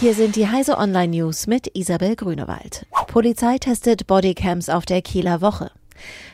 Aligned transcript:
Hier 0.00 0.14
sind 0.14 0.36
die 0.36 0.46
Heise 0.46 0.78
Online 0.78 1.08
News 1.08 1.48
mit 1.48 1.76
Isabel 1.76 2.14
Grünewald. 2.14 2.86
Polizei 3.08 3.58
testet 3.58 4.06
Bodycams 4.06 4.68
auf 4.68 4.86
der 4.86 5.02
Kieler 5.02 5.40
Woche. 5.40 5.72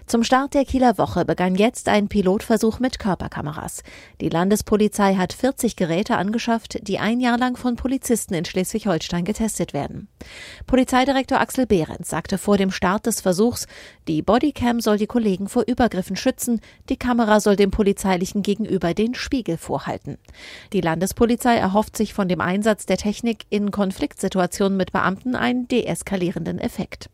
Zum 0.06 0.22
Start 0.22 0.54
der 0.54 0.64
Kieler 0.64 0.98
Woche 0.98 1.24
begann 1.24 1.54
jetzt 1.54 1.88
ein 1.88 2.09
Pilotversuch 2.09 2.79
mit 2.79 2.98
Körperkameras. 2.98 3.82
Die 4.21 4.29
Landespolizei 4.29 5.14
hat 5.14 5.32
40 5.32 5.77
Geräte 5.77 6.16
angeschafft, 6.16 6.87
die 6.87 6.98
ein 6.98 7.21
Jahr 7.21 7.38
lang 7.38 7.56
von 7.56 7.77
Polizisten 7.77 8.34
in 8.34 8.45
Schleswig-Holstein 8.45 9.24
getestet 9.24 9.73
werden. 9.73 10.09
Polizeidirektor 10.66 11.41
Axel 11.41 11.66
Behrens 11.66 12.11
sagte 12.11 12.38
vor 12.38 12.59
dem 12.59 12.70
Start 12.70 13.06
des 13.06 13.20
Versuchs, 13.20 13.66
die 14.09 14.23
Bodycam 14.23 14.80
soll 14.80 14.98
die 14.98 15.06
Kollegen 15.06 15.48
vor 15.48 15.65
Übergriffen 15.66 16.16
schützen, 16.16 16.60
die 16.88 16.96
Kamera 16.96 17.41
soll 17.41 17.56
dem 17.56 17.70
polizeilichen 17.70 18.42
Gegenüber 18.42 18.95
den 18.95 19.15
Spiegel 19.15 19.56
vorhalten. 19.56 20.19
Die 20.73 20.80
Landespolizei 20.80 21.56
erhofft 21.56 21.96
sich 21.96 22.15
von 22.15 22.28
dem 22.28 22.41
Einsatz 22.41 22.87
der 22.87 22.98
Technik 22.98 23.46
in 23.51 23.70
Konfliktsituationen 23.70 24.77
mit 24.77 24.92
Beamten 24.92 25.34
einen 25.34 25.66
deeskalierenden 25.69 26.59
Effekt. 26.59 27.09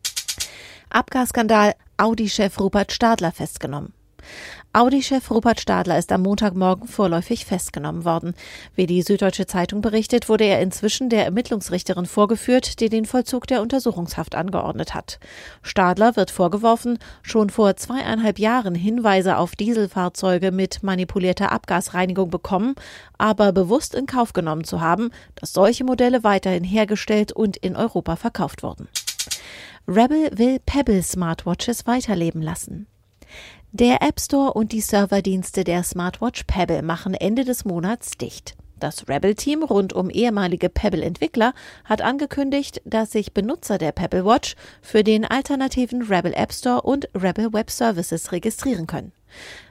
Abgasskandal 0.89 1.73
Audi-Chef 2.01 2.59
Rupert 2.59 2.91
Stadler 2.91 3.31
festgenommen. 3.31 3.93
Audi-Chef 4.73 5.29
Rupert 5.29 5.61
Stadler 5.61 5.99
ist 5.99 6.11
am 6.11 6.23
Montagmorgen 6.23 6.87
vorläufig 6.87 7.45
festgenommen 7.45 8.05
worden. 8.05 8.33
Wie 8.73 8.87
die 8.87 9.03
Süddeutsche 9.03 9.45
Zeitung 9.45 9.81
berichtet, 9.81 10.27
wurde 10.27 10.45
er 10.45 10.61
inzwischen 10.61 11.09
der 11.09 11.25
Ermittlungsrichterin 11.25 12.07
vorgeführt, 12.07 12.79
die 12.79 12.89
den 12.89 13.05
Vollzug 13.05 13.45
der 13.45 13.61
Untersuchungshaft 13.61 14.33
angeordnet 14.33 14.95
hat. 14.95 15.19
Stadler 15.61 16.15
wird 16.15 16.31
vorgeworfen, 16.31 16.97
schon 17.21 17.51
vor 17.51 17.75
zweieinhalb 17.75 18.39
Jahren 18.39 18.73
Hinweise 18.73 19.37
auf 19.37 19.55
Dieselfahrzeuge 19.55 20.51
mit 20.51 20.81
manipulierter 20.81 21.51
Abgasreinigung 21.51 22.31
bekommen, 22.31 22.73
aber 23.19 23.51
bewusst 23.51 23.93
in 23.93 24.07
Kauf 24.07 24.33
genommen 24.33 24.63
zu 24.63 24.81
haben, 24.81 25.11
dass 25.35 25.53
solche 25.53 25.83
Modelle 25.83 26.23
weiterhin 26.23 26.63
hergestellt 26.63 27.31
und 27.31 27.57
in 27.57 27.75
Europa 27.75 28.15
verkauft 28.15 28.63
wurden. 28.63 28.87
Rebel 29.87 30.29
will 30.37 30.59
Pebble 30.65 31.03
Smartwatches 31.03 31.87
weiterleben 31.87 32.41
lassen. 32.41 32.87
Der 33.71 34.01
App 34.01 34.19
Store 34.19 34.53
und 34.53 34.71
die 34.73 34.81
Serverdienste 34.81 35.63
der 35.63 35.83
Smartwatch 35.83 36.43
Pebble 36.43 36.81
machen 36.81 37.13
Ende 37.13 37.45
des 37.45 37.65
Monats 37.65 38.11
dicht. 38.11 38.55
Das 38.81 39.07
Rebel-Team 39.07 39.61
rund 39.61 39.93
um 39.93 40.09
ehemalige 40.09 40.67
Pebble-Entwickler 40.67 41.53
hat 41.85 42.01
angekündigt, 42.01 42.81
dass 42.83 43.11
sich 43.11 43.31
Benutzer 43.31 43.77
der 43.77 43.91
Pebble 43.91 44.25
Watch 44.25 44.55
für 44.81 45.03
den 45.03 45.23
alternativen 45.23 46.01
Rebel 46.01 46.33
App 46.33 46.51
Store 46.51 46.81
und 46.81 47.07
Rebel 47.13 47.53
Web 47.53 47.69
Services 47.69 48.31
registrieren 48.31 48.87
können. 48.87 49.11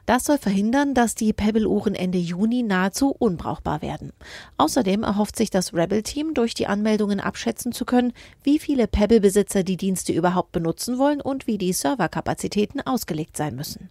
Das 0.07 0.27
soll 0.27 0.39
verhindern, 0.39 0.95
dass 0.95 1.17
die 1.17 1.33
Pebble-Uhren 1.33 1.97
Ende 1.97 2.19
Juni 2.19 2.63
nahezu 2.63 3.11
unbrauchbar 3.19 3.83
werden. 3.83 4.13
Außerdem 4.59 5.03
erhofft 5.03 5.35
sich 5.35 5.51
das 5.51 5.75
Rebel-Team 5.75 6.33
durch 6.33 6.55
die 6.55 6.69
Anmeldungen 6.69 7.19
abschätzen 7.19 7.73
zu 7.73 7.85
können, 7.85 8.13
wie 8.45 8.61
viele 8.61 8.87
Pebble-Besitzer 8.87 9.65
die 9.65 9.77
Dienste 9.77 10.13
überhaupt 10.13 10.53
benutzen 10.53 10.99
wollen 10.99 11.21
und 11.21 11.49
wie 11.49 11.59
die 11.59 11.73
Serverkapazitäten 11.73 12.81
ausgelegt 12.81 13.37
sein 13.37 13.57
müssen. 13.57 13.91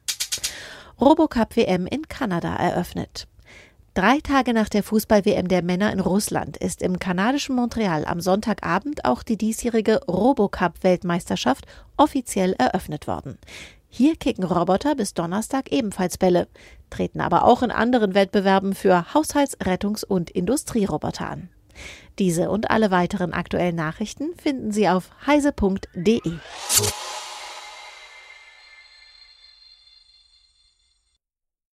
Robocup 1.01 1.57
WM 1.57 1.87
in 1.87 2.07
Kanada 2.07 2.55
eröffnet. 2.55 3.27
Drei 3.99 4.21
Tage 4.21 4.53
nach 4.53 4.69
der 4.69 4.81
Fußball-WM 4.81 5.49
der 5.49 5.61
Männer 5.61 5.91
in 5.91 5.99
Russland 5.99 6.55
ist 6.55 6.81
im 6.81 6.99
kanadischen 6.99 7.53
Montreal 7.53 8.05
am 8.05 8.21
Sonntagabend 8.21 9.03
auch 9.03 9.23
die 9.23 9.35
diesjährige 9.35 9.99
Robocup-Weltmeisterschaft 10.07 11.65
offiziell 11.97 12.53
eröffnet 12.57 13.07
worden. 13.07 13.37
Hier 13.89 14.15
kicken 14.15 14.45
Roboter 14.45 14.95
bis 14.95 15.13
Donnerstag 15.15 15.73
ebenfalls 15.73 16.17
Bälle, 16.17 16.47
treten 16.89 17.19
aber 17.19 17.43
auch 17.43 17.61
in 17.61 17.71
anderen 17.71 18.13
Wettbewerben 18.13 18.73
für 18.73 19.13
Haushalts-, 19.13 19.57
Rettungs- 19.59 20.05
und 20.05 20.29
Industrieroboter 20.29 21.29
an. 21.29 21.49
Diese 22.19 22.49
und 22.49 22.71
alle 22.71 22.91
weiteren 22.91 23.33
aktuellen 23.33 23.75
Nachrichten 23.75 24.29
finden 24.41 24.71
Sie 24.71 24.87
auf 24.87 25.09
heise.de. 25.27 26.21